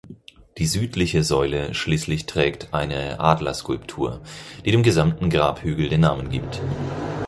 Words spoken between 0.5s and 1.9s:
Die südliche Säule